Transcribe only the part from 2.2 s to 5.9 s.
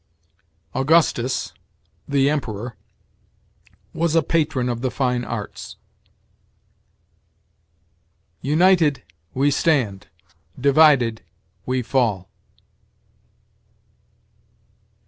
Emperor, was a patron of the fine arts."